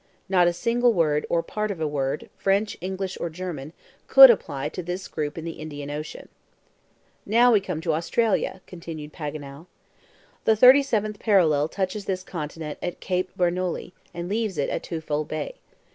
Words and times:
Not 0.27 0.47
a 0.47 0.51
single 0.53 0.93
word, 0.93 1.27
or 1.29 1.43
part 1.43 1.69
of 1.69 1.79
a 1.79 1.85
word, 1.87 2.27
French, 2.35 2.75
English 2.81 3.19
or 3.21 3.29
German, 3.29 3.71
could 4.07 4.31
apply 4.31 4.69
to 4.69 4.81
this 4.81 5.07
group 5.07 5.37
in 5.37 5.45
the 5.45 5.59
Indian 5.61 5.91
Ocean. 5.91 6.27
"Now 7.23 7.51
we 7.53 7.61
come 7.61 7.81
to 7.81 7.93
Australia," 7.93 8.61
continued 8.65 9.13
Paganel. 9.13 9.67
"The 10.45 10.53
37th 10.55 11.19
parallel 11.19 11.67
touches 11.69 12.05
this 12.05 12.23
continent 12.23 12.79
at 12.81 12.99
Cape 12.99 13.29
Bernouilli, 13.37 13.91
and 14.11 14.27
leaves 14.27 14.57
it 14.57 14.71
at 14.71 14.81
Twofold 14.81 15.27
Bay. 15.27 15.53